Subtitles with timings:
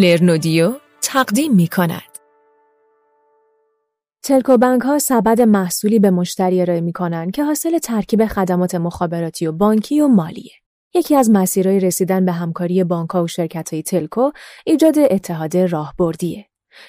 [0.00, 2.18] لرنودیو تقدیم می کند.
[4.22, 9.46] تلکو بانک ها سبد محصولی به مشتری ارائه می کنند که حاصل ترکیب خدمات مخابراتی
[9.46, 10.52] و بانکی و مالیه.
[10.94, 14.30] یکی از مسیرهای رسیدن به همکاری بانک ها و شرکت های تلکو
[14.66, 16.46] ایجاد اتحاد راهبردیه.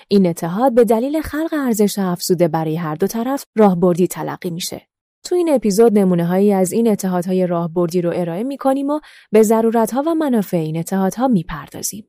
[0.08, 4.88] این اتحاد به دلیل خلق ارزش افزوده برای هر دو طرف راهبردی تلقی میشه.
[5.24, 9.00] تو این اپیزود نمونه هایی از این اتحادهای راهبردی رو ارائه می کنیم و
[9.32, 12.06] به ضرورت ها و منافع این اتحادها می پردازیم.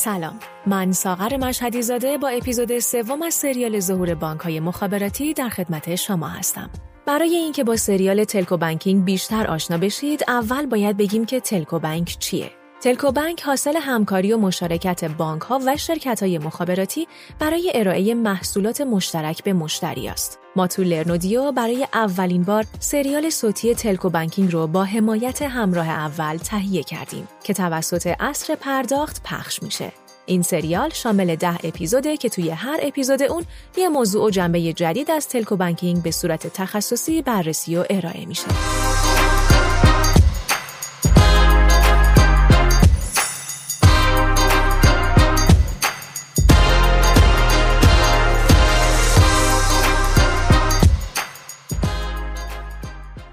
[0.00, 0.38] سلام.
[0.66, 5.94] من ساغر مشهدی زاده با اپیزود سوم از سریال ظهور بانک های مخابراتی در خدمت
[5.94, 6.70] شما هستم.
[7.06, 12.16] برای اینکه با سریال تلکو بانکینگ بیشتر آشنا بشید اول باید بگیم که تلکو بانک
[12.18, 12.59] چیه.
[12.80, 17.08] تلکو بانک حاصل همکاری و مشارکت بانک ها و شرکت های مخابراتی
[17.38, 20.38] برای ارائه محصولات مشترک به مشتری است.
[20.56, 26.36] ما تو لرنودیو برای اولین بار سریال صوتی تلکو بانکینگ رو با حمایت همراه اول
[26.36, 29.92] تهیه کردیم که توسط اصر پرداخت پخش میشه.
[30.26, 33.44] این سریال شامل ده اپیزوده که توی هر اپیزود اون
[33.76, 38.46] یه موضوع و جنبه جدید از تلکو بانکینگ به صورت تخصصی بررسی و ارائه میشه.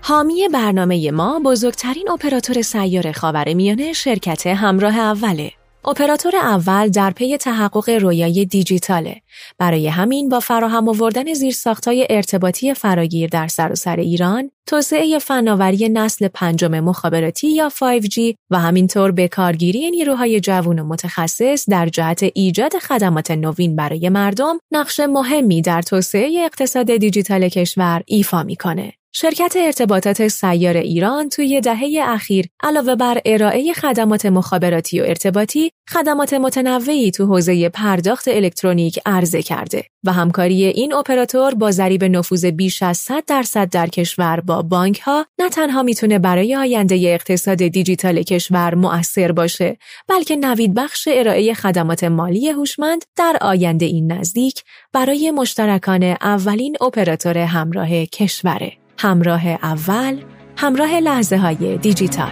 [0.08, 5.52] حامی برنامه ما بزرگترین اپراتور سیار خاور میانه شرکت همراه اوله.
[5.86, 9.22] اپراتور اول در پی تحقق رویای دیجیتاله.
[9.58, 16.28] برای همین با فراهم آوردن زیرساختهای ارتباطی فراگیر در سراسر سر ایران، توسعه فناوری نسل
[16.28, 22.78] پنجم مخابراتی یا 5G و همینطور به کارگیری نیروهای جوان و متخصص در جهت ایجاد
[22.78, 28.94] خدمات نوین برای مردم، نقش مهمی در توسعه اقتصاد دیجیتال کشور ایفا می‌کنه.
[29.14, 36.34] شرکت ارتباطات سیار ایران توی دهه اخیر علاوه بر ارائه خدمات مخابراتی و ارتباطی، خدمات
[36.34, 42.84] متنوعی تو حوزه پرداخت الکترونیک عرضه کرده و همکاری این اپراتور با ضریب نفوذ بیش
[42.84, 48.24] از 100 درصد در کشور با بانک ها نه تنها می‌تونه برای آینده اقتصاد دیجیتال
[48.24, 54.64] کشور مؤثر باشه، بلکه نوید بخش ارائه خدمات مالی هوشمند در آینده این نزدیک
[54.94, 58.87] برای مشترکان اولین اپراتور همراه کشوره.
[59.00, 60.22] همراه اول
[60.58, 62.32] همراه لحظه های دیجیتال.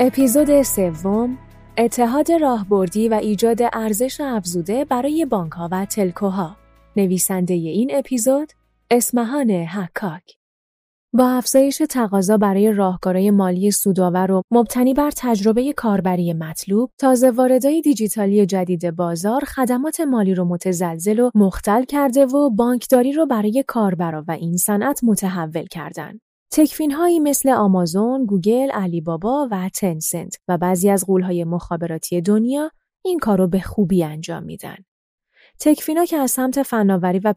[0.00, 1.38] اپیزود سوم
[1.78, 6.67] اتحاد راهبردی و ایجاد ارزش افزوده برای بانک و تلکوها.
[6.98, 8.52] نویسنده این اپیزود
[8.90, 10.38] اسمهان حکاک
[11.14, 17.80] با افزایش تقاضا برای راهکارهای مالی سودآور و مبتنی بر تجربه کاربری مطلوب، تازه واردهای
[17.80, 24.24] دیجیتالی جدید بازار خدمات مالی رو متزلزل و مختل کرده و بانکداری رو برای کاربرا
[24.28, 26.18] و این صنعت متحول کردن.
[26.52, 26.92] تکفین
[27.22, 32.70] مثل آمازون، گوگل، علی بابا و تنسنت و بعضی از قولهای مخابراتی دنیا
[33.04, 34.76] این کارو به خوبی انجام میدن.
[35.60, 37.34] تکفینا که از سمت فناوری و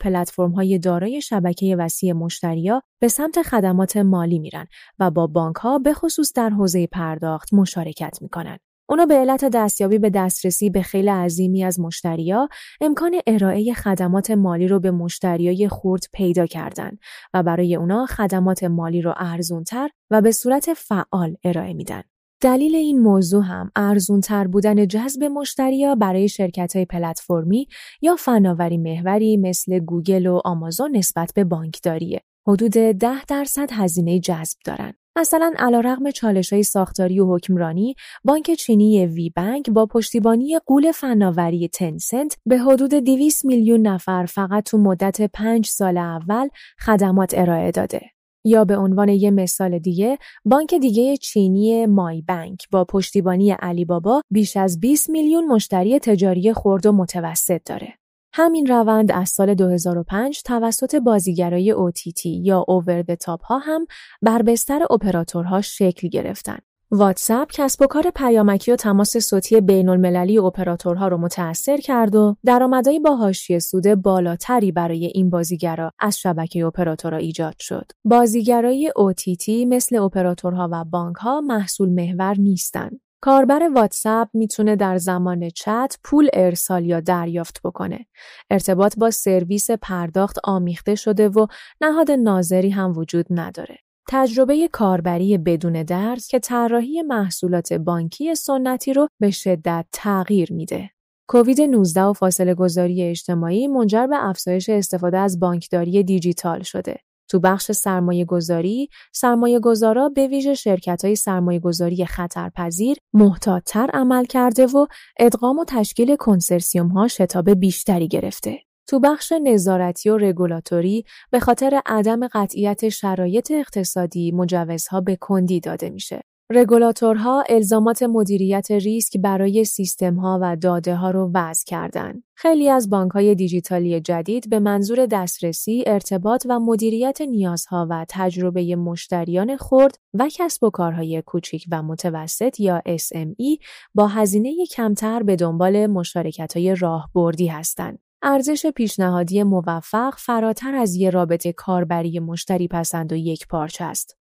[0.55, 4.67] های دارای شبکه وسیع مشتریا به سمت خدمات مالی میرن
[4.99, 8.57] و با بانک ها به خصوص در حوزه پرداخت مشارکت می‌کنن.
[8.89, 12.49] اونا به علت دستیابی به دسترسی به خیلی عظیمی از مشتریا
[12.81, 16.91] امکان ارائه خدمات مالی رو به مشتریای خورد پیدا کردن
[17.33, 22.03] و برای اونا خدمات مالی رو ارزونتر و به صورت فعال ارائه میدن.
[22.41, 27.67] دلیل این موضوع هم ارزونتر بودن جذب مشتریا برای شرکت های پلتفرمی
[28.01, 32.21] یا فناوری محوری مثل گوگل و آمازون نسبت به بانکداریه.
[32.47, 34.93] حدود 10 درصد هزینه جذب دارن.
[35.17, 41.67] مثلا علیرغم چالش های ساختاری و حکمرانی، بانک چینی وی بانک با پشتیبانی قول فناوری
[41.67, 46.47] تنسنت به حدود 200 میلیون نفر فقط تو مدت 5 سال اول
[46.79, 48.01] خدمات ارائه داده.
[48.43, 54.21] یا به عنوان یه مثال دیگه بانک دیگه چینی مای بانک با پشتیبانی علی بابا
[54.29, 57.93] بیش از 20 میلیون مشتری تجاری خرد و متوسط داره.
[58.33, 63.85] همین روند از سال 2005 توسط بازیگرای OTT یا اوور تاپ ها هم
[64.21, 66.57] بر بستر اپراتورها شکل گرفتن.
[66.93, 72.35] واتساپ کسب و کار پیامکی و تماس صوتی بین المللی اپراتورها رو متأثر کرد و
[72.45, 77.91] درآمدهای با حاشیه سود بالاتری برای این بازیگرا از شبکه اپراتورها ایجاد شد.
[78.03, 82.99] بازیگرای OTT مثل اپراتورها و بانکها محصول محور نیستند.
[83.21, 88.05] کاربر واتساپ می‌تونه در زمان چت پول ارسال یا دریافت بکنه.
[88.49, 91.47] ارتباط با سرویس پرداخت آمیخته شده و
[91.81, 93.77] نهاد ناظری هم وجود نداره.
[94.07, 100.89] تجربه کاربری بدون درس که طراحی محصولات بانکی سنتی رو به شدت تغییر میده.
[101.27, 106.97] کووید 19 و فاصله گذاری اجتماعی منجر به افزایش استفاده از بانکداری دیجیتال شده.
[107.29, 114.25] تو بخش سرمایه گذاری، سرمایه گذارا به ویژه شرکت های سرمایه گذاری خطرپذیر محتاطتر عمل
[114.25, 114.85] کرده و
[115.19, 118.59] ادغام و تشکیل کنسرسیوم ها شتاب بیشتری گرفته.
[118.91, 125.89] تو بخش نظارتی و رگولاتوری به خاطر عدم قطعیت شرایط اقتصادی مجوزها به کندی داده
[125.89, 126.21] میشه.
[126.51, 132.23] رگولاتورها الزامات مدیریت ریسک برای سیستمها و داده ها رو وضع کردند.
[132.35, 138.75] خیلی از بانک های دیجیتالی جدید به منظور دسترسی، ارتباط و مدیریت نیازها و تجربه
[138.75, 145.35] مشتریان خرد و کسب و کارهای کوچیک و متوسط یا SME با هزینه کمتر به
[145.35, 147.99] دنبال مشارکت های راهبردی هستند.
[148.23, 154.17] ارزش پیشنهادی موفق فراتر از یه رابطه کاربری مشتری پسند و یک پارچه است.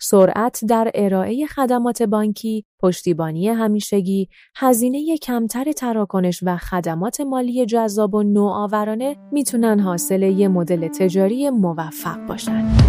[0.00, 8.22] سرعت در ارائه خدمات بانکی، پشتیبانی همیشگی، هزینه کمتر تراکنش و خدمات مالی جذاب و
[8.22, 12.87] نوآورانه می‌تونن حاصل یه مدل تجاری موفق باشن.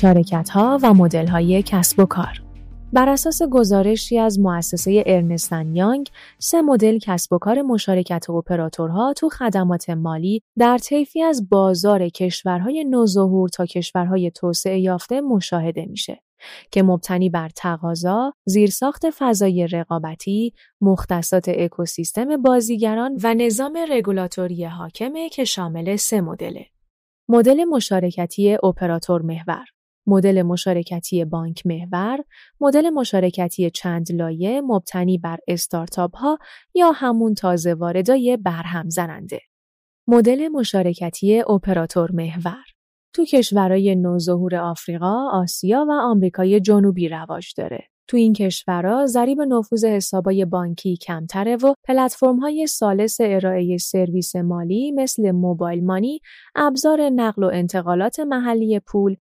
[0.00, 2.42] شرکت ها و مدل های کسب و کار
[2.92, 9.28] بر اساس گزارشی از مؤسسه ارنستن یانگ، سه مدل کسب و کار مشارکت اپراتورها تو
[9.28, 16.22] خدمات مالی در طیفی از بازار کشورهای نوظهور تا کشورهای توسعه یافته مشاهده میشه
[16.70, 25.44] که مبتنی بر تقاضا، زیرساخت فضای رقابتی، مختصات اکوسیستم بازیگران و نظام رگولاتوری حاکمه که
[25.44, 26.66] شامل سه مدله.
[27.28, 29.64] مدل مشارکتی اپراتور محور
[30.10, 32.18] مدل مشارکتی بانک محور،
[32.60, 36.38] مدل مشارکتی چند لایه مبتنی بر استارتاپ ها
[36.74, 39.40] یا همون تازه واردای برهم زننده.
[40.08, 42.64] مدل مشارکتی اپراتور محور
[43.14, 47.89] تو کشورهای نوظهور آفریقا، آسیا و آمریکای جنوبی رواج داره.
[48.10, 51.74] تو این کشورها ضریب نفوذ حسابای بانکی کمتره و
[52.42, 56.20] های سالس ارائه سرویس مالی مثل موبایل مانی،
[56.54, 59.16] ابزار نقل و انتقالات محلی پول،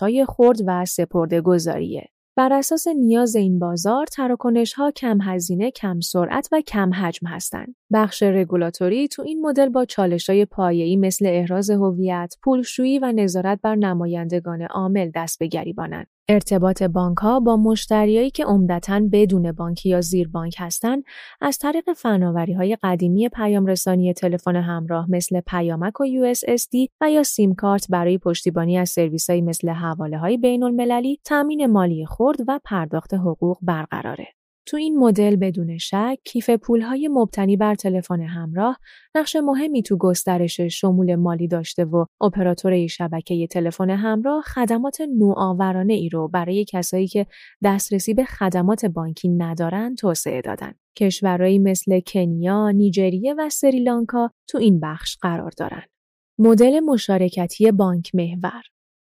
[0.00, 2.08] های خرد و سپرده گذاریه.
[2.36, 7.74] بر اساس نیاز این بازار تراکنش ها کم هزینه، کم سرعت و کم حجم هستند.
[7.92, 13.60] بخش رگولاتوری تو این مدل با چالش های پایه‌ای مثل احراز هویت، پولشویی و نظارت
[13.62, 16.06] بر نمایندگان عامل دست به گریبانند.
[16.30, 21.04] ارتباط بانک ها با مشتریایی که عمدتا بدون بانکی یا زیر بانک هستند
[21.40, 27.22] از طریق فناوری های قدیمی پیام رسانی تلفن همراه مثل پیامک و USSD و یا
[27.22, 32.38] سیم کارت برای پشتیبانی از سرویس های مثل حواله های بین المللی، تامین مالی خرد
[32.48, 34.37] و پرداخت حقوق برقراره.
[34.68, 38.78] تو این مدل بدون شک کیف پولهای مبتنی بر تلفن همراه
[39.14, 46.08] نقش مهمی تو گسترش شمول مالی داشته و اپراتور شبکه تلفن همراه خدمات نوآورانه ای
[46.08, 47.26] رو برای کسایی که
[47.64, 50.74] دسترسی به خدمات بانکی ندارن توسعه دادن.
[50.98, 55.82] کشورهایی مثل کنیا، نیجریه و سریلانکا تو این بخش قرار دارن.
[56.38, 58.62] مدل مشارکتی بانک محور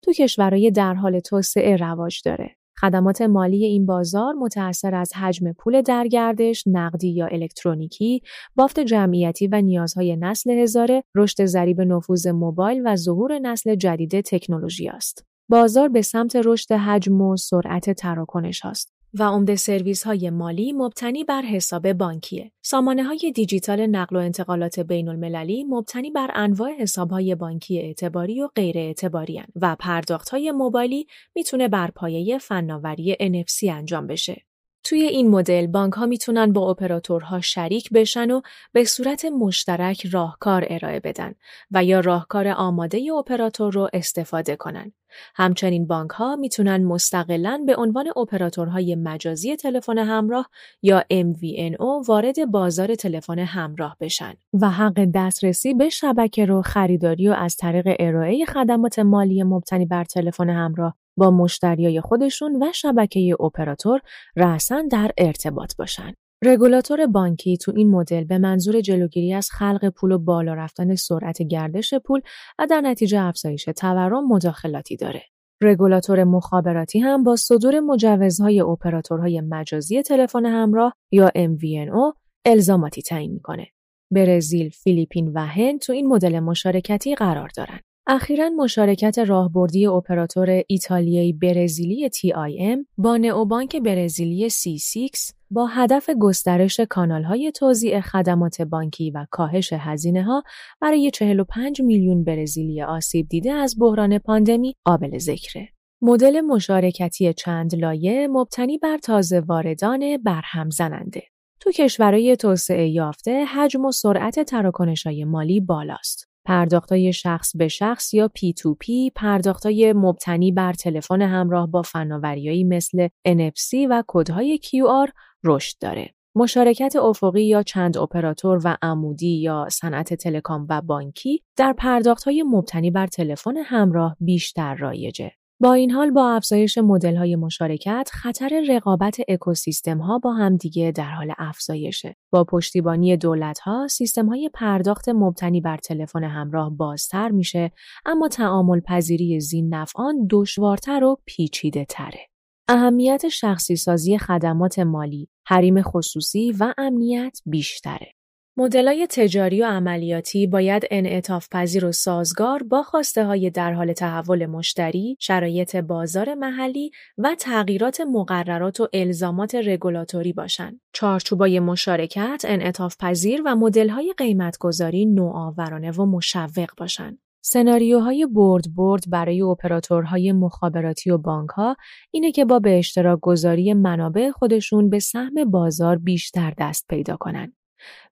[0.04, 2.56] تو کشورهای در حال توسعه رواج داره.
[2.80, 8.22] خدمات مالی این بازار متأثر از حجم پول درگردش، نقدی یا الکترونیکی،
[8.56, 14.88] بافت جمعیتی و نیازهای نسل هزاره، رشد ضریب نفوذ موبایل و ظهور نسل جدید تکنولوژی
[14.88, 15.24] است.
[15.48, 18.93] بازار به سمت رشد حجم و سرعت تراکنش است.
[19.18, 22.52] و عمده سرویس های مالی مبتنی بر حساب بانکیه.
[22.62, 28.40] سامانه های دیجیتال نقل و انتقالات بین المللی مبتنی بر انواع حساب های بانکی اعتباری
[28.40, 34.53] و غیر اعتباری و پرداخت های موبایلی می‌تونه بر پایه فناوری NFC انجام بشه.
[34.84, 38.40] توی این مدل بانک ها می‌تونن با اپراتورها شریک بشن و
[38.72, 41.34] به صورت مشترک راهکار ارائه بدن
[41.70, 44.92] و یا راهکار آماده اپراتور رو استفاده کنن.
[45.34, 50.50] همچنین بانک ها می‌تونن مستقلا به عنوان اپراتورهای مجازی تلفن همراه
[50.82, 57.32] یا MVNO وارد بازار تلفن همراه بشن و حق دسترسی به شبکه رو خریداری و
[57.32, 64.00] از طریق ارائه خدمات مالی مبتنی بر تلفن همراه با مشتریای خودشون و شبکه اپراتور
[64.36, 66.14] رأسا در ارتباط باشن.
[66.44, 71.42] رگولاتور بانکی تو این مدل به منظور جلوگیری از خلق پول و بالا رفتن سرعت
[71.42, 72.20] گردش پول
[72.58, 75.22] و در نتیجه افزایش تورم مداخلاتی داره.
[75.62, 83.66] رگولاتور مخابراتی هم با صدور مجوزهای اپراتورهای مجازی تلفن همراه یا MVNO الزاماتی تعیین می‌کنه.
[84.10, 87.80] برزیل، فیلیپین و هند تو این مدل مشارکتی قرار دارن.
[88.06, 97.52] اخیرا مشارکت راهبردی اپراتور ایتالیایی برزیلی TIM با نئوبانک برزیلی C6 با هدف گسترش کانالهای
[97.52, 100.42] توزیع خدمات بانکی و کاهش هزینه ها
[100.80, 105.68] برای 45 میلیون برزیلی آسیب دیده از بحران پاندمی قابل ذکره.
[106.02, 111.22] مدل مشارکتی چند لایه مبتنی بر تازه واردان برهم زننده.
[111.60, 116.33] تو کشورهای توسعه یافته حجم و سرعت تراکنش‌های مالی بالاست.
[116.44, 123.74] پرداختای شخص به شخص یا P2P، پرداختای مبتنی بر تلفن همراه با فناوریایی مثل NFC
[123.90, 125.12] و کدهای QR
[125.44, 126.14] رشد داره.
[126.36, 132.90] مشارکت افقی یا چند اپراتور و عمودی یا صنعت تلکام و بانکی در پرداختهای مبتنی
[132.90, 135.32] بر تلفن همراه بیشتر رایجه.
[135.60, 141.32] با این حال با افزایش های مشارکت خطر رقابت اکوسیستم ها با همدیگه در حال
[141.38, 142.16] افزایشه.
[142.32, 147.72] با پشتیبانی دولت ها سیستم های پرداخت مبتنی بر تلفن همراه بازتر میشه
[148.06, 152.28] اما تعامل پذیری زین نفعان دشوارتر و پیچیده تره.
[152.68, 158.12] اهمیت شخصی سازی خدمات مالی، حریم خصوصی و امنیت بیشتره.
[158.56, 164.46] مدلای تجاری و عملیاتی باید انعطاف پذیر و سازگار با خواسته های در حال تحول
[164.46, 170.80] مشتری، شرایط بازار محلی و تغییرات مقررات و الزامات رگولاتوری باشند.
[170.92, 177.18] چارچوبای مشارکت، انعطاف پذیر و مدل‌های قیمتگذاری نوآورانه و مشوق باشند.
[177.44, 181.76] سناریوهای برد برد برای اپراتورهای مخابراتی و بانکها
[182.10, 187.52] اینه که با به اشتراک گذاری منابع خودشون به سهم بازار بیشتر دست پیدا کنند.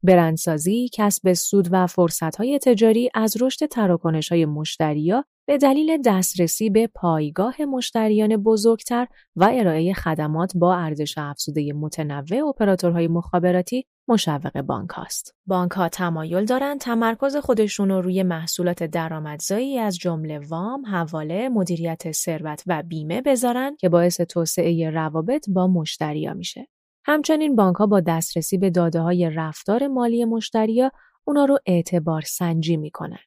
[0.02, 7.62] برندسازی، کسب سود و فرصتهای تجاری از رشد تراکنش‌های مشتریا به دلیل دسترسی به پایگاه
[7.62, 15.34] مشتریان بزرگتر و ارائه خدمات با ارزش افزوده متنوع اپراتورهای مخابراتی مشوق بانک هاست.
[15.46, 22.12] بانک ها تمایل دارند تمرکز خودشون رو روی محصولات درآمدزایی از جمله وام، حواله، مدیریت
[22.12, 26.66] ثروت و بیمه بذارن که باعث توسعه روابط با مشتریا میشه.
[27.04, 30.90] همچنین بانک ها با دسترسی به داده های رفتار مالی مشتریا
[31.24, 33.18] اونا رو اعتبار سنجی می‌کنن.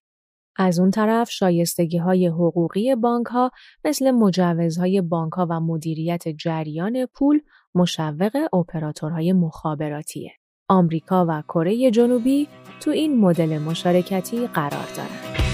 [0.57, 3.51] از اون طرف شایستگی های حقوقی بانک ها
[3.85, 7.41] مثل مجوزهای بانک ها و مدیریت جریان پول
[7.75, 10.31] مشوق اپراتورهای مخابراتیه.
[10.69, 12.47] آمریکا و کره جنوبی
[12.79, 15.44] تو این مدل مشارکتی قرار دارند.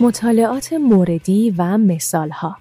[0.00, 2.56] مطالعات موردی و مثالها.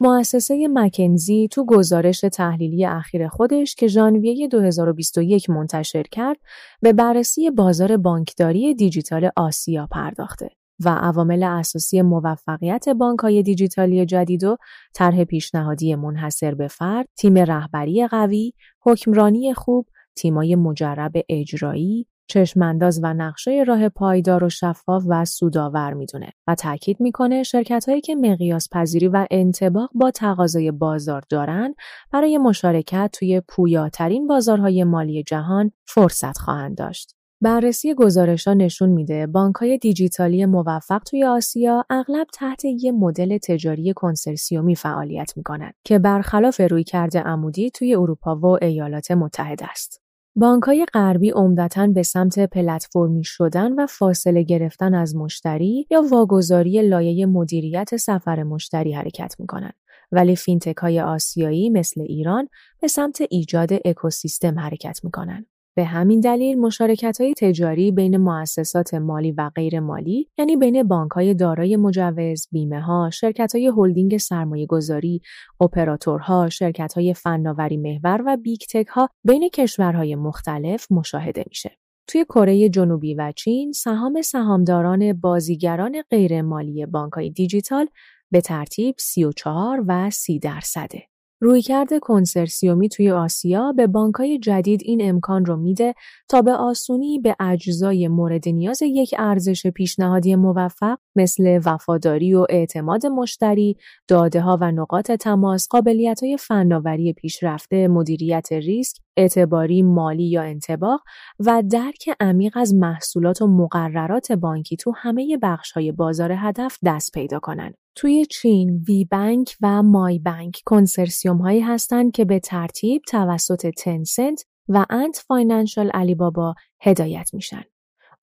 [0.00, 6.36] مؤسسه مکنزی تو گزارش تحلیلی اخیر خودش که ژانویه 2021 منتشر کرد
[6.80, 10.50] به بررسی بازار بانکداری دیجیتال آسیا پرداخته
[10.84, 14.56] و عوامل اساسی موفقیت بانکهای دیجیتالی جدید و
[14.94, 19.86] طرح پیشنهادی منحصر به فرد، تیم رهبری قوی، حکمرانی خوب،
[20.16, 27.00] تیمای مجرب اجرایی، چشمانداز و نقشه راه پایدار و شفاف و سودآور می‌دونه و تاکید
[27.00, 31.74] می‌کنه شرکت هایی که مقیاس پذیری و انتباق با تقاضای بازار دارن
[32.12, 37.14] برای مشارکت توی پویاترین بازارهای مالی جهان فرصت خواهند داشت.
[37.40, 43.38] بررسی گزارش ها نشون میده بانک های دیجیتالی موفق توی آسیا اغلب تحت یه مدل
[43.38, 50.07] تجاری کنسرسیومی فعالیت می‌کنند که برخلاف روی کرده عمودی توی اروپا و ایالات متحده است.
[50.40, 57.26] بانکهای غربی عمدتا به سمت پلتفرمی شدن و فاصله گرفتن از مشتری یا واگذاری لایه
[57.26, 59.74] مدیریت سفر مشتری حرکت می‌کنند.
[60.12, 62.48] ولی fintech های آسیایی مثل ایران
[62.80, 65.46] به سمت ایجاد اکوسیستم حرکت می‌کنند.
[65.78, 71.10] به همین دلیل مشارکت های تجاری بین مؤسسات مالی و غیر مالی یعنی بین بانک
[71.10, 75.20] های دارای مجوز، بیمه ها، شرکت های هلدینگ سرمایه گذاری،
[75.60, 81.78] اپراتورها، شرکت های فناوری محور و big tech ها بین کشورهای مختلف مشاهده میشه.
[82.06, 87.88] توی کره جنوبی و چین سهام سهامداران بازیگران غیر مالی بانک های دیجیتال
[88.30, 91.02] به ترتیب 34 و 30 درصده.
[91.40, 95.94] رویکرد کنسرسیومی توی آسیا به بانکهای جدید این امکان رو میده
[96.28, 103.06] تا به آسونی به اجزای مورد نیاز یک ارزش پیشنهادی موفق مثل وفاداری و اعتماد
[103.06, 103.76] مشتری،
[104.08, 111.00] داده ها و نقاط تماس، قابلیت های فناوری پیشرفته، مدیریت ریسک، اعتباری مالی یا انتباق
[111.40, 117.12] و درک عمیق از محصولات و مقررات بانکی تو همه بخش های بازار هدف دست
[117.12, 117.74] پیدا کنند.
[118.00, 125.24] توی چین WeBank و MYbank کنسرسیوم هایی هستند که به ترتیب توسط تنسنت و Ant
[125.26, 127.62] Financial علی بابا هدایت میشن.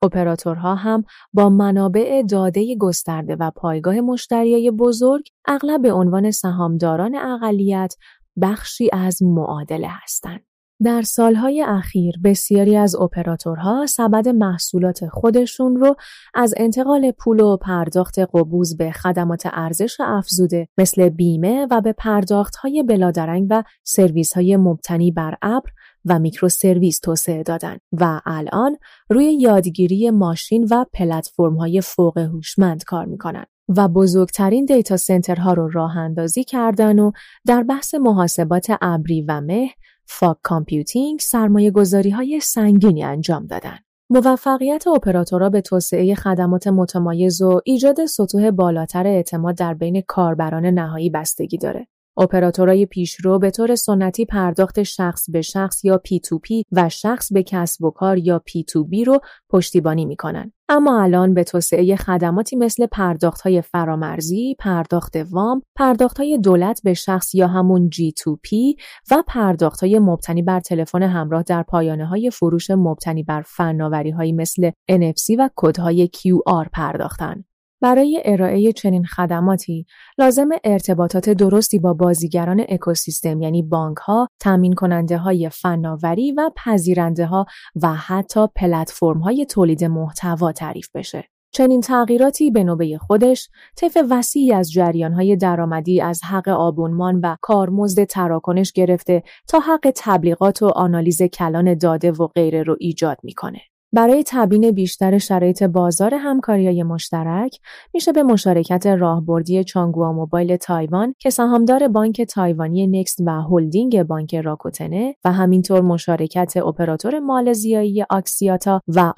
[0.02, 1.04] اپراتورها هم
[1.34, 7.96] با منابع داده گسترده و پایگاه مشتریای بزرگ اغلب به عنوان سهامداران اقلیت
[8.42, 10.46] بخشی از معادله هستند.
[10.84, 15.96] در سالهای اخیر بسیاری از اپراتورها سبد محصولات خودشون رو
[16.34, 22.84] از انتقال پول و پرداخت قبوض به خدمات ارزش افزوده مثل بیمه و به پرداختهای
[22.84, 25.70] بلادرنگ و سرویسهای مبتنی بر ابر
[26.06, 28.78] و microservice توسعه دادن و الان
[29.10, 33.46] روی یادگیری ماشین و پلتفرم های فوق هوشمند کار می‌کنن
[33.78, 37.12] و بزرگترین data center ها رو راه اندازی کردن و
[37.48, 39.70] در بحث محاسبات ابری و مه
[40.06, 43.78] fog computing سرمایه گذاری های سنگینی انجام دادن.
[44.10, 51.10] موفقیت اپراتورها به توسعه خدمات متمایز و ایجاد سطوح بالاتر اعتماد در بین کاربران نهایی
[51.10, 51.88] بستگی داره.
[52.18, 57.84] اپراتورهای پیشرو به طور سنتی پرداخت شخص به شخص یا P2P و شخص به کسب
[57.84, 59.20] و کار یا P2B رو
[59.50, 60.52] پشتیبانی می‌کنن.
[60.70, 66.94] اما الان به توسعه خدماتی مثل پرداخت های فرامرزی، پرداخت وام، پرداخت های دولت به
[66.94, 68.76] شخص یا همون G2P
[69.12, 74.72] و پرداخت های مبتنی بر تلفن همراه در پایانه های فروش مبتنی بر فناوری مثل
[74.92, 77.44] NFC و کدهای QR پرداختن.
[77.82, 79.86] برای ارائه چنین خدماتی
[80.18, 87.26] لازم ارتباطات درستی با بازیگران اکوسیستم یعنی بانک ها، تامین کننده های فناوری و پذیرنده
[87.26, 87.46] ها
[87.82, 91.24] و حتی پلتفرم های تولید محتوا تعریف بشه.
[91.56, 98.04] چنین تغییراتی به نوبه خودش طیف وسیعی از های درآمدی از حق آبونمان و کارمزد
[98.04, 103.60] تراکنش گرفته تا حق تبلیغات و آنالیز کلان داده و غیره رو ایجاد می‌کنه.
[103.96, 107.60] برای تبیین بیشتر شرایط بازار همکاری مشترک
[107.94, 114.36] میشه به مشارکت راهبردی Chunghwa Mobile تایوان که سهامدار بانک تایوانی نکست و هلدینگ بانک
[114.36, 119.12] راکوتنه و همینطور مشارکت اپراتور مالزیایی Axiata و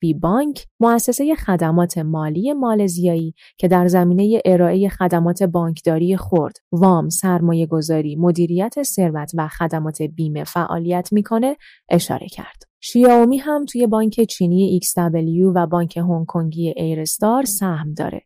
[0.00, 7.66] بی بانک مؤسسه خدمات مالی مالزیایی که در زمینه ارائه خدمات بانکداری خرد، وام، سرمایه
[7.66, 11.56] گذاری، مدیریت ثروت و خدمات بیمه فعالیت می‌کنه
[11.88, 12.67] اشاره کرد.
[12.80, 18.22] شیائومی هم توی بانک چینی XW و بانک هنگ کنگی Airstar سهم داره.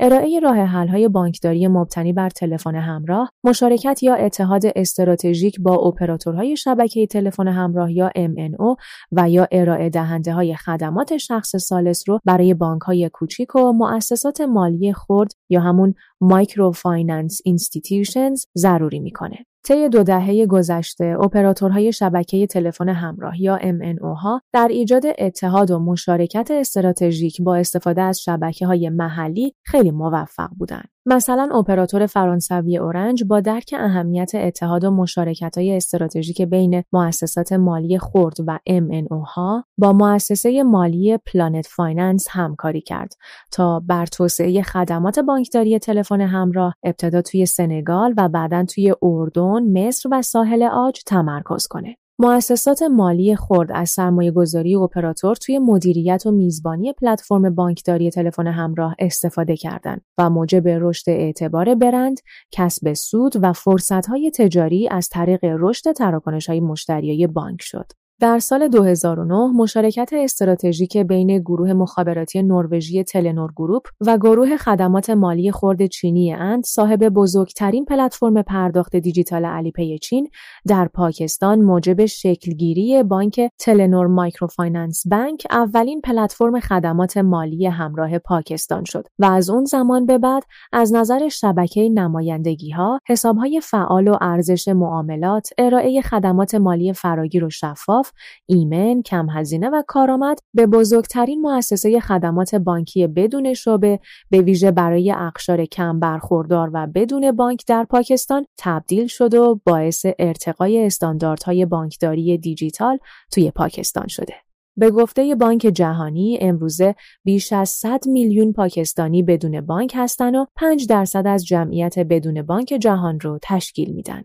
[0.00, 7.06] ارائه راه های بانکداری مبتنی بر تلفن همراه، مشارکت یا اتحاد استراتژیک با اپراتورهای شبکه
[7.06, 8.76] تلفن همراه یا MNO
[9.12, 14.40] و یا ارائه دهنده های خدمات شخص ثالث رو برای بانک های کوچیک و مؤسسات
[14.40, 19.46] مالی خرد یا همون microfinance institutions ضروری می‌کنه.
[19.66, 25.78] طی دو دهه گذشته اپراتورهای شبکه تلفن همراه یا MNO ها در ایجاد اتحاد و
[25.78, 30.93] مشارکت استراتژیک با استفاده از شبکه های محلی خیلی موفق بودند.
[31.06, 37.98] مثلا اپراتور فرانسوی اورنج با درک اهمیت اتحاد و مشارکت های استراتژیک بین مؤسسات مالی
[37.98, 43.14] خرد و MNO ها با مؤسسه مالی PlaNet Finance همکاری کرد
[43.52, 50.08] تا بر توسعه خدمات بانکداری تلفن همراه ابتدا توی سنگال و بعدا توی اردن، مصر
[50.12, 51.96] و ساحل عاج تمرکز کنه.
[52.18, 58.96] مؤسسات مالی خرد از سرمایه گذاری اپراتور توی مدیریت و میزبانی پلتفرم بانکداری تلفن همراه
[58.98, 62.20] استفاده کردند و موجب رشد اعتبار برند،
[62.52, 67.92] کسب سود و فرصتهای تجاری از طریق رشد تراکنش‌های مشتریای بانک شد.
[68.20, 75.52] در سال 2009 مشارکت استراتژیک بین گروه مخابراتی نروژی Telenor Group و گروه خدمات مالی
[75.52, 80.28] خرد چینی Ant صاحب بزرگترین پلتفرم پرداخت دیجیتال Alipay چین
[80.66, 89.06] در پاکستان موجب شکلگیری بانک Telenor Microfinance Bank اولین پلتفرم خدمات مالی همراه پاکستان شد
[89.18, 94.68] و از اون زمان به بعد از نظر شبکه نمایندگی ها حساب فعال و ارزش
[94.68, 98.03] معاملات ارائه خدمات مالی فراگیر و شفاف
[98.46, 105.12] ایمن، کم هزینه و کارآمد به بزرگترین مؤسسه خدمات بانکی بدون شعبه به ویژه برای
[105.12, 112.38] اقشار کم برخوردار و بدون بانک در پاکستان تبدیل شد و باعث ارتقای استانداردهای بانکداری
[112.38, 112.98] دیجیتال
[113.32, 114.34] توی پاکستان شده.
[114.76, 120.86] به گفته بانک جهانی امروزه بیش از 100 میلیون پاکستانی بدون بانک هستند و 5
[120.86, 124.24] درصد از جمعیت بدون بانک جهان رو تشکیل میدن.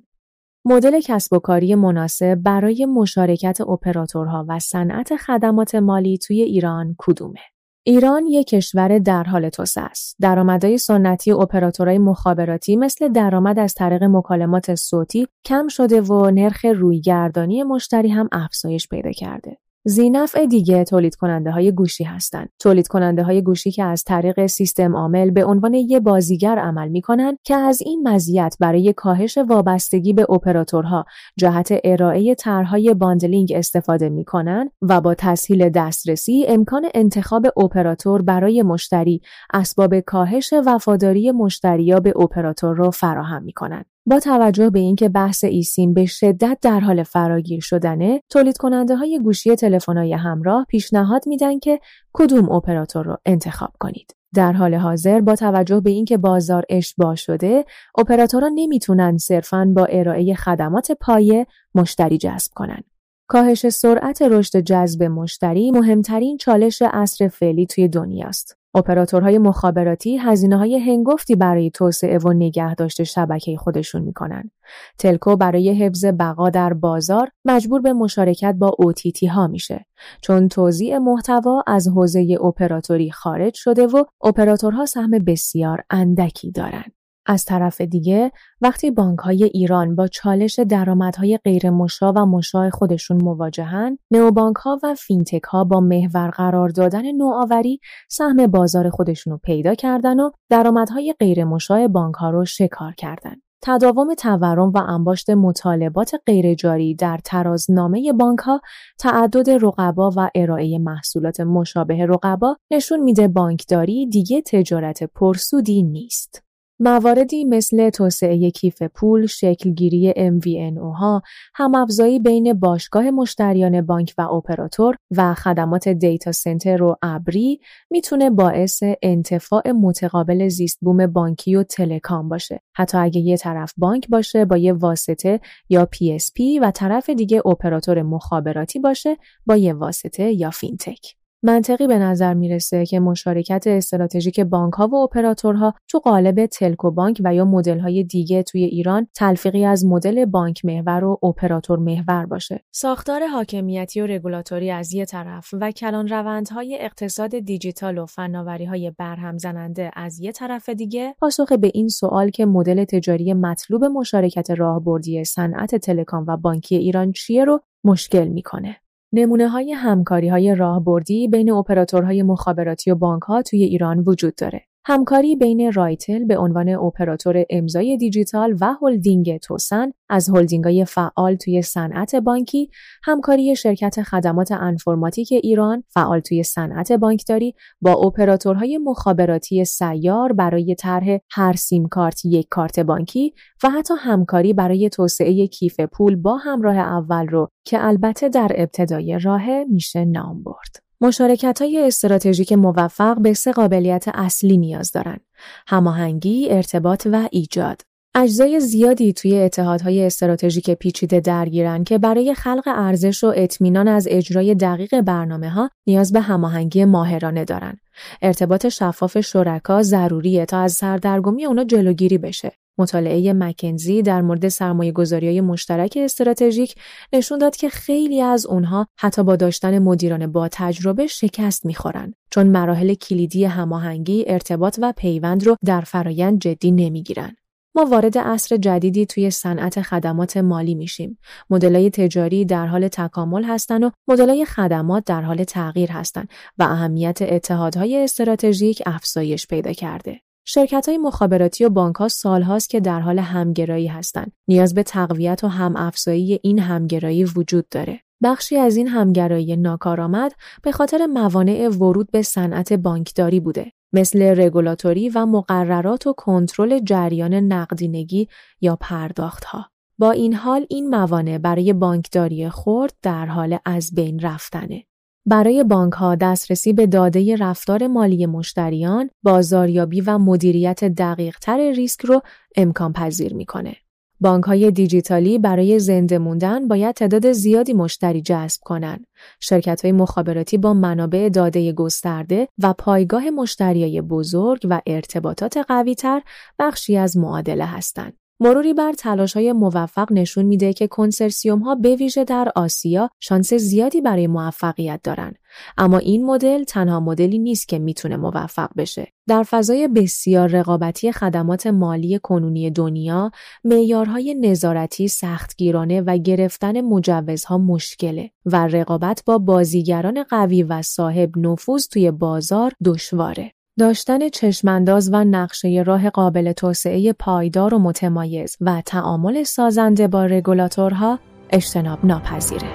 [0.72, 7.40] مدل کسب و کاری مناسب برای مشارکت اپراتورها و صنعت خدمات مالی توی ایران کدومه؟
[7.84, 10.16] ایران یک کشور در حال توسعه است.
[10.22, 17.64] درآمدهای سنتی اپراتورهای مخابراتی مثل درآمد از طریق مکالمات صوتی کم شده و نرخ رویگردانی
[17.64, 19.58] مشتری هم افزایش پیدا کرده.
[19.90, 22.50] ذینفع دیگه تولید کننده های گوشی هستند.
[22.60, 27.38] تولید کننده های گوشی که از طریق سیستم عامل به عنوان یه بازیگر عمل می‌کنن
[27.44, 31.06] که از این مزیت برای کاهش وابستگی به اپراتورها
[31.38, 39.22] جهت ارائه طرحهای bundling استفاده می‌کنن و با تسهیل دسترسی امکان انتخاب اپراتور برای مشتری
[39.54, 43.86] اسباب کاهش وفاداری مشتریا به اپراتور را فراهم می‌کنن.
[44.06, 49.20] با توجه به اینکه بحث eSIM به شدت در حال فراگیر شدنه، تولید کننده های
[49.24, 51.80] گوشی تلفن‌های همراه پیشنهاد میدن که
[52.14, 54.16] کدوم اپراتور رو انتخاب کنید.
[54.36, 57.66] در حال حاضر با توجه به اینکه بازار اشباه شده،
[57.98, 62.84] اپراتورها نمی‌تونن صرفاً با ارائه خدمات پایه مشتری جذب کنند.
[63.28, 68.59] کاهش سرعت رشد جذب مشتری مهمترین چالش عصر فعلی توی دنیاست.
[68.76, 74.52] اپراتورهای مخابراتی هزینه های هنگفتی برای توسعه و نگهداشت شبکه خودشون می‌کنن.
[74.98, 79.86] تلکو برای حفظ بقا در بازار مجبور به مشارکت با اوتیتی ها میشه
[80.22, 86.99] چون توزیع محتوا از حوزه اپراتوری خارج شده و اپراتورها سهم بسیار اندکی دارند.
[87.26, 93.24] از طرف دیگه وقتی بانک های ایران با چالش درآمدهای غیر مشا و مشاع خودشون
[93.24, 97.80] مواجهن، نئوبانک ها و فینتک ها با محور قرار دادن نوآوری
[98.10, 103.36] سهم بازار خودشون رو پیدا کردن و درآمدهای غیر مشاع بانک ها رو شکار کردن.
[103.62, 108.62] تداوم تورم و انباشت مطالبات غیرجاری در ترازنامه بانک ها،
[109.00, 116.49] تعدد رقبا و ارائه محصولات مشابه رقبا نشون میده بانکداری دیگه تجارت پرسودی نیست.
[116.82, 121.22] مواردی مثل توسعه کیف پول، شکلگیری MVNO ها،
[121.56, 127.60] همافزایی بین باشگاه مشتریان بانک و اپراتور و خدمات دیتا سنتر و ابری
[127.92, 132.62] می‌تونه باعث انتفاع متقابل زیست بوم بانکی و تلکام باشه.
[132.76, 135.40] حتی اگه یه طرف بانک باشه با یه واسطه
[135.70, 141.19] یا PSP و طرف دیگه اپراتور مخابراتی باشه با یه واسطه یا فینتک.
[141.44, 147.22] منطقی به نظر می‌رسه که مشارکت استراتژیک بانک ها و اپراتورها تو قالب telco بانک
[147.24, 152.26] و یا مدل های دیگه توی ایران تلفیقی از مدل بانک محور و اپراتور محور
[152.26, 152.64] باشه.
[152.72, 158.92] ساختار حاکمیتی و رگولاتوری از یه طرف و کلان روندهای اقتصاد دیجیتال و فناوری های
[158.98, 164.52] برهم زننده از یه طرف دیگه پاسخ به این سوال که مدل تجاری مطلوب مشارکت
[164.52, 168.76] راهبردی صنعت telecom و بانکی ایران چیه رو مشکل می‌کنه.
[169.14, 174.66] نمونه های همکاری های راهبردی بین اپراتورهای مخابراتی و بانک ها توی ایران وجود داره.
[174.92, 181.62] همکاری بین رایتل به عنوان اپراتور امضای دیجیتال و هلدینگ توسن از هلدینگ‌های فعال توی
[181.62, 182.70] صنعت بانکی،
[183.04, 191.18] همکاری شرکت خدمات انفورماتیک ایران فعال توی صنعت بانکداری با اپراتورهای مخابراتی سیار برای طرح
[191.32, 196.78] هر سیم کارت یک کارت بانکی و حتی همکاری برای توسعه کیف پول با همراه
[196.78, 200.89] اول رو که البته در ابتدای راه میشه نام برد.
[201.02, 205.22] مشارکت های استراتژیک موفق به سه قابلیت اصلی نیاز دارند.
[205.68, 207.82] هماهنگی، ارتباط و ایجاد.
[208.16, 214.56] اجزای زیادی توی اتحادهای استراتژیک پیچیده درگیرن که برای خلق ارزش و اطمینان از اجرای
[214.56, 217.78] دقیق برنامه ها نیاز به هماهنگی ماهرانه دارن.
[218.22, 222.52] ارتباط شفاف شرکا ضروریه تا از سردرگمی اونا جلوگیری بشه.
[222.80, 226.76] مطالعه مکنزی در مورد سرمایه های مشترک استراتژیک
[227.14, 232.48] نشون داد که خیلی از اونها حتی با داشتن مدیران با تجربه شکست می‌خورن چون
[232.48, 237.36] مراحل کلیدی هماهنگی، ارتباط و پیوند رو در فرایند جدی نمی‌گیرن.
[237.76, 241.20] ما وارد عصر جدیدی توی صنعت خدمات مالی میشیم.
[241.50, 247.18] مدلای تجاری در حال تکامل هستند و مدلای خدمات در حال تغییر هستند و اهمیت
[247.22, 250.22] اتحادهای استراتژیک افزایش پیدا کرده.
[250.52, 254.32] شرکت های مخابراتی و بانک ها سال هاست که در حال همگرایی هستند.
[254.48, 258.00] نیاز به تقویت و هم افزایی این همگرایی وجود داره.
[258.24, 265.10] بخشی از این همگرایی ناکارآمد به خاطر موانع ورود به صنعت بانکداری بوده مثل رگولاتوری
[265.10, 268.28] و مقررات و کنترل جریان نقدینگی
[268.62, 269.66] یا پرداخت ها.
[269.98, 274.86] با این حال این موانع برای بانکداری خرد در حال از بین رفتنه.
[275.26, 282.06] برای بانک ها دسترسی به داده رفتار مالی مشتریان، بازاریابی و مدیریت دقیق تر ریسک
[282.06, 282.22] رو
[282.56, 283.76] امکان پذیر می‌کنه.
[284.22, 289.06] بانک های دیجیتالی برای زنده موندن باید تعداد زیادی مشتری جذب کنند.
[289.40, 296.22] شرکت های مخابراتی با منابع داده گسترده و پایگاه مشتریای بزرگ و ارتباطات قوی تر
[296.60, 298.19] بخشی از معادله هستند.
[298.42, 303.54] مروری بر تلاش های موفق نشون میده که کنسرسیوم ها به ویژه در آسیا شانس
[303.54, 305.34] زیادی برای موفقیت دارن.
[305.78, 309.08] اما این مدل تنها مدلی نیست که می‌تونه موفق بشه.
[309.28, 313.32] در فضای بسیار رقابتی خدمات مالی کنونی دنیا
[313.64, 321.88] معیارهای نظارتی سختگیرانه و گرفتن مجوزها مشکله و رقابت با بازیگران قوی و صاحب نفوذ
[321.88, 323.52] توی بازار دشواره.
[323.80, 331.20] داشتن چشمانداز و نقشه راه قابل توسعه پایدار و متمایز و تعامل سازنده با رگولاتورها
[331.50, 332.68] اجتناب ناپذیره.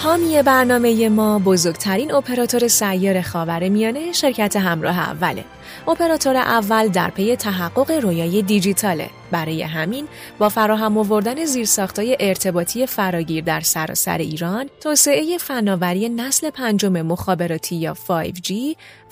[0.00, 5.44] حامی برنامه ما بزرگترین اپراتور سیار خاور میانه شرکت همراه اوله.
[5.88, 13.44] اپراتور اول در پی تحقق رویای دیجیتاله برای همین با فراهم آوردن زیرساختهای ارتباطی فراگیر
[13.44, 18.52] در سراسر ایران، توسعه فناوری نسل پنجم مخابراتی یا 5G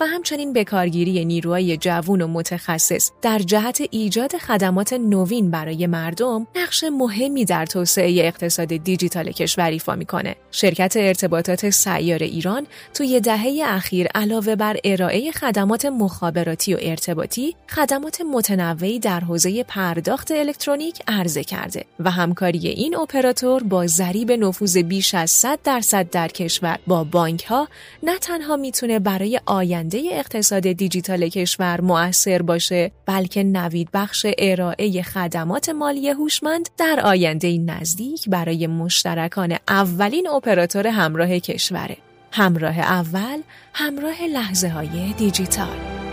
[0.01, 6.85] و همچنین بکارگیری نیروهای جوون و متخصص در جهت ایجاد خدمات نوین برای مردم نقش
[6.85, 10.37] مهمی در توسعه اقتصاد دیجیتال کشور ایفا می‌کنه.
[10.51, 18.21] شرکت ارتباطات سیار ایران توی دهه اخیر علاوه بر ارائه خدمات مخابراتی و ارتباطی، خدمات
[18.21, 24.79] متنوعی در حوزه پرد پرداخت الکترونیک عرضه کرده و همکاری این اپراتور با ضریب نفوذ
[24.79, 27.69] بیش از 100 درصد در کشور با بانک ها
[28.03, 35.69] نه تنها می‌تونه برای آینده اقتصاد دیجیتال کشور مؤثر باشه بلکه نوید بخش ارائه خدمات
[35.69, 41.97] مالی هوشمند در آینده نزدیک برای مشترکان اولین اپراتور همراه کشوره.
[42.33, 43.41] همراه اول
[43.73, 46.06] همراه لحظه های دیجیتال.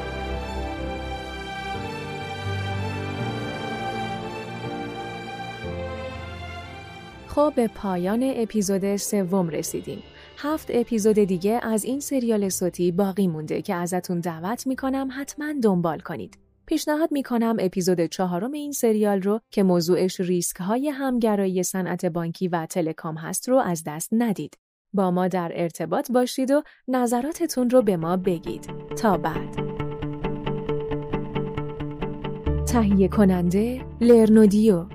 [7.35, 10.03] خب به پایان اپیزود سوم رسیدیم.
[10.37, 15.99] هفت اپیزود دیگه از این سریال صوتی باقی مونده که ازتون دعوت می‌کنم حتما دنبال
[15.99, 16.37] کنید.
[16.65, 22.65] پیشنهاد می‌کنم اپیزود چهارم این سریال رو که موضوعش ریسک های همگرایی صنعت بانکی و
[22.65, 24.57] تلکام هست رو از دست ندید.
[24.93, 28.69] با ما در ارتباط باشید و نظراتتون رو به ما بگید.
[28.97, 29.55] تا بعد.
[32.65, 34.85] تهیه کننده لرنودیو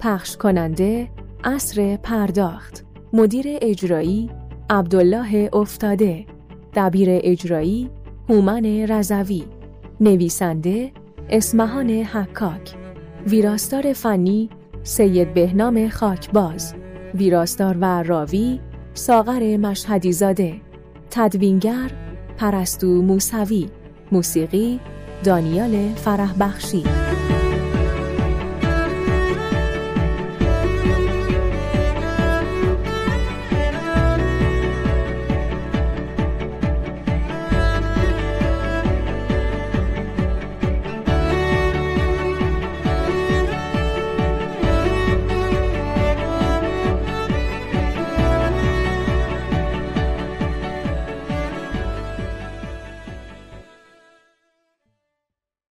[0.00, 2.84] پخش کننده اصر پرداخت.
[3.12, 4.30] مدیر اجرایی
[4.70, 6.26] عبدالله افتاده.
[6.74, 7.90] دبیر اجرایی
[8.28, 9.44] هومن رزوی
[10.00, 10.92] نویسنده
[11.28, 12.74] اسمهان حکاک.
[13.26, 14.48] ویراستار فنی
[14.82, 16.74] سید بهنام خاکباز.
[17.14, 18.60] ویراستار و راوی
[18.94, 20.54] ساغر مشهدی زاده
[21.10, 21.90] تدوینگر
[22.36, 23.66] پرستو موسوی.
[24.12, 24.80] موسیقی
[25.24, 26.84] دانیال فرح بخشی